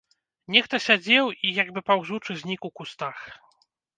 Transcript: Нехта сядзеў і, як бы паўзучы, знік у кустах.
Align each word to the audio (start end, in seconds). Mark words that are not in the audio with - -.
Нехта 0.53 0.79
сядзеў 0.85 1.25
і, 1.45 1.51
як 1.59 1.69
бы 1.77 1.83
паўзучы, 1.91 2.31
знік 2.41 2.61
у 2.69 2.75
кустах. 2.79 3.17